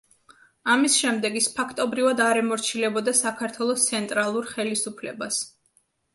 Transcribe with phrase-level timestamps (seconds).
[0.75, 5.41] ამის შემდეგ ის ფაქტობრივად არ ემორჩილებოდა საქართველოს ცენტრალურ ხელისუფლებას.